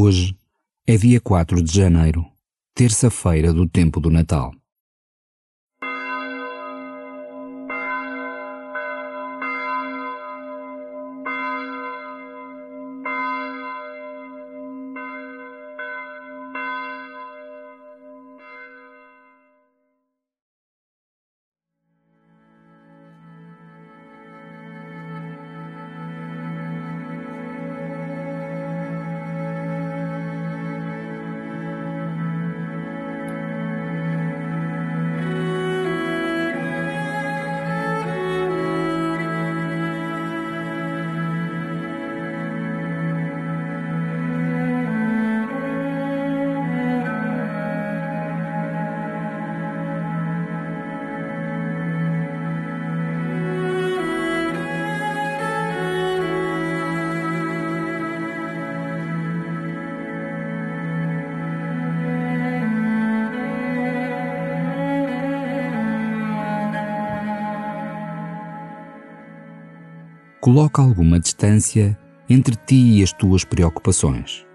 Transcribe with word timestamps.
Hoje 0.00 0.38
é 0.86 0.96
dia 0.96 1.20
4 1.20 1.60
de 1.60 1.76
janeiro, 1.76 2.24
terça-feira 2.72 3.52
do 3.52 3.68
tempo 3.68 3.98
do 3.98 4.08
Natal. 4.08 4.54
Coloca 70.48 70.80
alguma 70.80 71.20
distância 71.20 71.94
entre 72.26 72.56
ti 72.56 72.74
e 72.74 73.02
as 73.02 73.12
tuas 73.12 73.44
preocupações. 73.44 74.46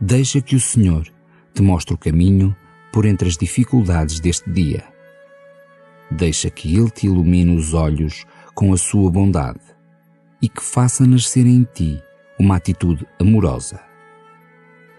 Deixa 0.00 0.40
que 0.40 0.56
o 0.56 0.60
Senhor 0.60 1.06
te 1.52 1.60
mostre 1.60 1.92
o 1.92 1.98
caminho 1.98 2.56
por 2.90 3.04
entre 3.04 3.28
as 3.28 3.36
dificuldades 3.36 4.20
deste 4.20 4.50
dia. 4.50 4.84
Deixa 6.10 6.48
que 6.48 6.74
Ele 6.74 6.88
te 6.88 7.08
ilumine 7.08 7.54
os 7.54 7.74
olhos 7.74 8.24
com 8.54 8.72
a 8.72 8.78
sua 8.78 9.10
bondade 9.10 9.60
e 10.40 10.48
que 10.48 10.62
faça 10.62 11.06
nascer 11.06 11.44
em 11.46 11.64
ti 11.74 12.02
uma 12.40 12.56
atitude 12.56 13.06
amorosa. 13.20 13.78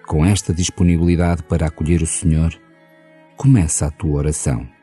Com 0.06 0.24
esta 0.24 0.54
disponibilidade 0.54 1.42
para 1.42 1.66
acolher 1.66 2.04
o 2.04 2.08
Senhor, 2.08 2.54
começa 3.36 3.88
a 3.88 3.92
tua 3.92 4.20
oração. 4.20 4.77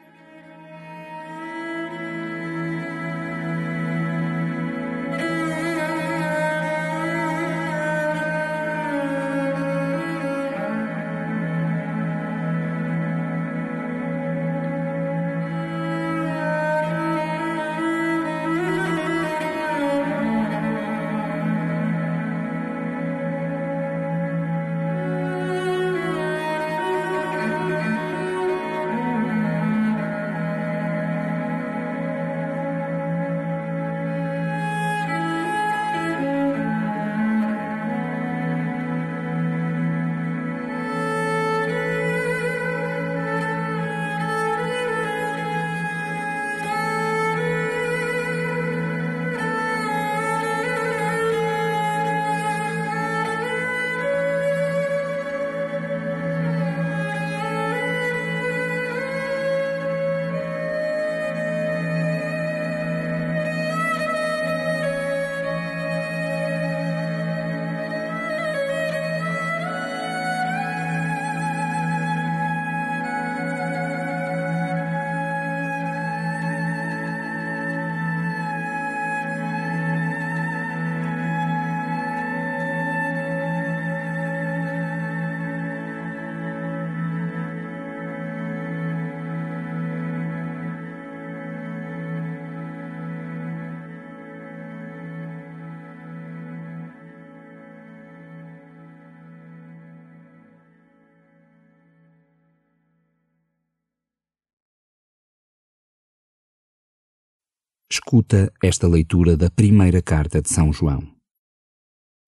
Escuta 107.94 108.52
esta 108.60 108.88
leitura 108.88 109.36
da 109.36 109.48
primeira 109.48 110.02
carta 110.02 110.42
de 110.42 110.50
São 110.50 110.72
João. 110.72 111.06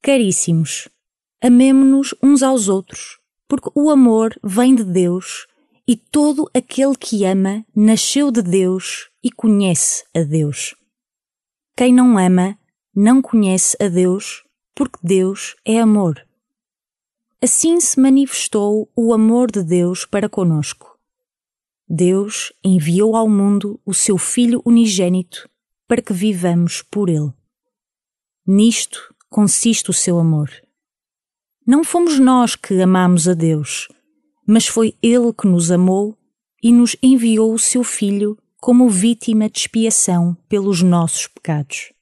Caríssimos, 0.00 0.88
amemo-nos 1.42 2.14
uns 2.22 2.40
aos 2.40 2.68
outros, 2.68 3.18
porque 3.48 3.68
o 3.74 3.90
amor 3.90 4.38
vem 4.44 4.76
de 4.76 4.84
Deus 4.84 5.48
e 5.84 5.96
todo 5.96 6.48
aquele 6.54 6.94
que 6.94 7.24
ama 7.24 7.66
nasceu 7.74 8.30
de 8.30 8.42
Deus 8.42 9.10
e 9.24 9.28
conhece 9.28 10.04
a 10.14 10.20
Deus. 10.20 10.76
Quem 11.76 11.92
não 11.92 12.16
ama 12.16 12.56
não 12.94 13.20
conhece 13.20 13.76
a 13.82 13.88
Deus, 13.88 14.44
porque 14.72 15.00
Deus 15.02 15.56
é 15.64 15.80
amor. 15.80 16.24
Assim 17.42 17.80
se 17.80 17.98
manifestou 17.98 18.88
o 18.94 19.12
amor 19.12 19.50
de 19.50 19.64
Deus 19.64 20.06
para 20.06 20.28
conosco. 20.28 20.96
Deus 21.88 22.52
enviou 22.62 23.16
ao 23.16 23.28
mundo 23.28 23.80
o 23.84 23.92
seu 23.92 24.16
Filho 24.16 24.62
unigênito 24.64 25.50
para 25.86 26.02
que 26.02 26.12
vivamos 26.12 26.82
por 26.82 27.08
Ele. 27.08 27.32
Nisto 28.46 29.14
consiste 29.28 29.90
o 29.90 29.92
seu 29.92 30.18
amor. 30.18 30.50
Não 31.66 31.82
fomos 31.82 32.18
nós 32.18 32.54
que 32.54 32.80
amamos 32.80 33.28
a 33.28 33.34
Deus, 33.34 33.88
mas 34.46 34.66
foi 34.66 34.96
Ele 35.02 35.32
que 35.32 35.46
nos 35.46 35.70
amou 35.70 36.16
e 36.62 36.72
nos 36.72 36.96
enviou 37.02 37.52
o 37.52 37.58
seu 37.58 37.82
Filho 37.82 38.38
como 38.58 38.88
vítima 38.88 39.48
de 39.48 39.58
expiação 39.58 40.36
pelos 40.48 40.82
nossos 40.82 41.26
pecados. 41.26 41.95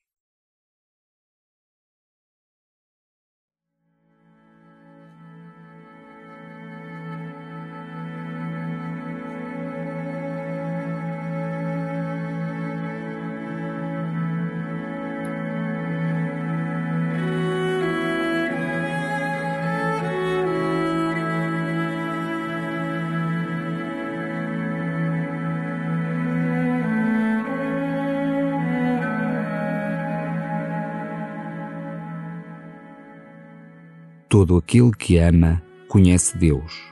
Todo 34.35 34.57
aquele 34.57 34.91
que 34.91 35.17
ama 35.17 35.63
conhece 35.87 36.37
Deus. 36.37 36.83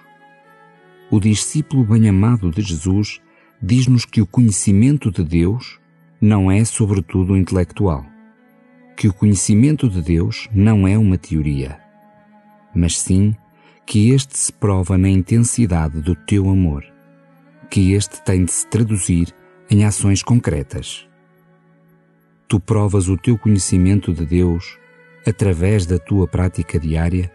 O 1.10 1.18
discípulo 1.18 1.82
bem-amado 1.82 2.52
de 2.52 2.62
Jesus 2.62 3.20
diz-nos 3.60 4.04
que 4.04 4.20
o 4.20 4.26
conhecimento 4.28 5.10
de 5.10 5.24
Deus 5.24 5.80
não 6.20 6.52
é 6.52 6.64
sobretudo 6.64 7.36
intelectual, 7.36 8.06
que 8.96 9.08
o 9.08 9.12
conhecimento 9.12 9.88
de 9.88 10.00
Deus 10.00 10.48
não 10.54 10.86
é 10.86 10.96
uma 10.96 11.18
teoria. 11.18 11.80
mas 12.72 12.96
sim 12.96 13.34
que 13.84 14.10
este 14.12 14.38
se 14.38 14.52
prova 14.52 14.96
na 14.96 15.08
intensidade 15.08 16.00
do 16.00 16.14
teu 16.14 16.48
amor, 16.48 16.84
que 17.68 17.92
este 17.92 18.22
tem 18.22 18.44
de 18.44 18.52
se 18.52 18.68
traduzir 18.68 19.34
em 19.68 19.84
ações 19.84 20.22
concretas. 20.22 21.08
Tu 22.46 22.60
provas 22.60 23.08
o 23.08 23.16
teu 23.16 23.36
conhecimento 23.36 24.14
de 24.14 24.24
Deus 24.24 24.80
através 25.26 25.86
da 25.86 25.98
tua 25.98 26.26
prática 26.26 26.78
diária? 26.78 27.30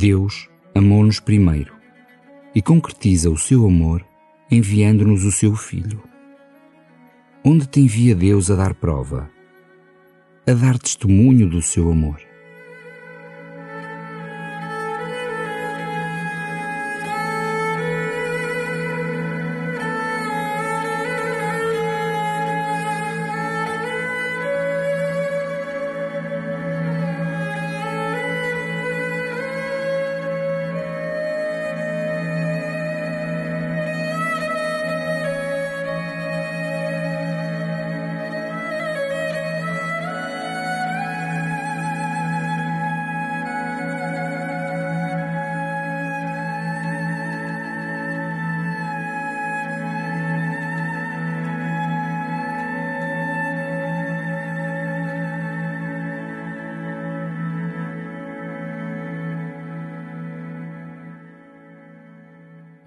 Deus 0.00 0.48
amou-nos 0.76 1.18
primeiro 1.18 1.74
e 2.54 2.62
concretiza 2.62 3.28
o 3.28 3.36
seu 3.36 3.66
amor 3.66 4.06
enviando-nos 4.48 5.24
o 5.24 5.32
seu 5.32 5.56
Filho. 5.56 6.00
Onde 7.44 7.66
te 7.66 7.80
envia 7.80 8.14
Deus 8.14 8.48
a 8.48 8.54
dar 8.54 8.74
prova, 8.74 9.28
a 10.46 10.52
dar 10.52 10.78
testemunho 10.78 11.48
do 11.48 11.60
seu 11.60 11.90
amor? 11.90 12.27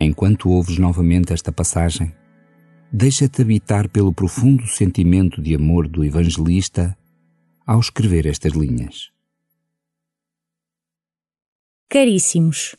Enquanto 0.04 0.50
ouves 0.50 0.78
novamente 0.78 1.34
esta 1.34 1.52
passagem, 1.52 2.14
deixa-te 2.92 3.42
habitar 3.42 3.88
pelo 3.90 4.14
profundo 4.14 4.68
sentimento 4.68 5.42
de 5.42 5.56
amor 5.56 5.88
do 5.88 6.04
evangelista 6.04 6.98
ao 7.66 7.80
escrever 7.80 8.26
estas 8.26 8.54
linhas. 8.54 9.12
Caríssimos, 11.90 12.76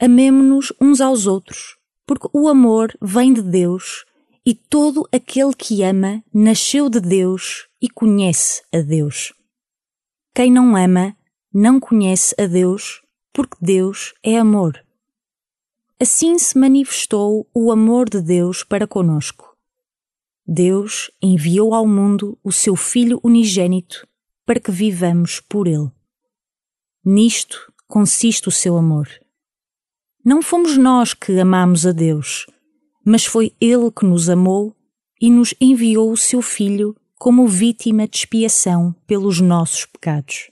amemo-nos 0.00 0.72
uns 0.80 1.00
aos 1.00 1.26
outros, 1.26 1.76
porque 2.06 2.28
o 2.32 2.48
amor 2.48 2.96
vem 3.00 3.32
de 3.32 3.42
Deus 3.42 4.04
e 4.44 4.54
todo 4.54 5.06
aquele 5.12 5.54
que 5.54 5.82
ama 5.82 6.22
nasceu 6.32 6.88
de 6.88 7.00
Deus 7.00 7.68
e 7.80 7.88
conhece 7.88 8.62
a 8.72 8.80
Deus. 8.80 9.32
Quem 10.34 10.50
não 10.50 10.76
ama 10.76 11.16
não 11.52 11.78
conhece 11.78 12.34
a 12.40 12.46
Deus, 12.46 13.02
porque 13.32 13.56
Deus 13.60 14.14
é 14.22 14.38
amor. 14.38 14.82
Assim 16.02 16.36
se 16.36 16.58
manifestou 16.58 17.48
o 17.54 17.70
amor 17.70 18.10
de 18.10 18.20
Deus 18.20 18.64
para 18.64 18.88
conosco. 18.88 19.56
Deus 20.44 21.12
enviou 21.22 21.74
ao 21.74 21.86
mundo 21.86 22.36
o 22.42 22.50
seu 22.50 22.74
Filho 22.74 23.20
unigênito 23.22 24.04
para 24.44 24.58
que 24.58 24.72
vivamos 24.72 25.38
por 25.38 25.68
ele. 25.68 25.92
Nisto 27.04 27.72
consiste 27.86 28.48
o 28.48 28.50
seu 28.50 28.76
amor. 28.76 29.08
Não 30.24 30.42
fomos 30.42 30.76
nós 30.76 31.14
que 31.14 31.38
amamos 31.38 31.86
a 31.86 31.92
Deus, 31.92 32.46
mas 33.06 33.24
foi 33.24 33.54
Ele 33.60 33.88
que 33.92 34.04
nos 34.04 34.28
amou 34.28 34.74
e 35.20 35.30
nos 35.30 35.54
enviou 35.60 36.10
o 36.10 36.16
seu 36.16 36.42
Filho 36.42 36.96
como 37.14 37.46
vítima 37.46 38.08
de 38.08 38.16
expiação 38.16 38.92
pelos 39.06 39.40
nossos 39.40 39.86
pecados. 39.86 40.50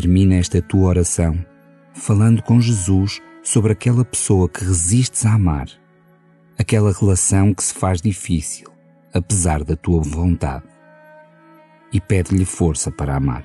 Termina 0.00 0.36
esta 0.36 0.62
tua 0.62 0.90
oração 0.90 1.44
falando 1.92 2.40
com 2.40 2.60
Jesus 2.60 3.20
sobre 3.42 3.72
aquela 3.72 4.04
pessoa 4.04 4.48
que 4.48 4.64
resistes 4.64 5.26
a 5.26 5.34
amar, 5.34 5.66
aquela 6.56 6.92
relação 6.92 7.52
que 7.52 7.64
se 7.64 7.74
faz 7.74 8.00
difícil, 8.00 8.68
apesar 9.12 9.64
da 9.64 9.74
tua 9.74 10.00
vontade, 10.00 10.68
e 11.92 12.00
pede-lhe 12.00 12.44
força 12.44 12.92
para 12.92 13.16
amar. 13.16 13.44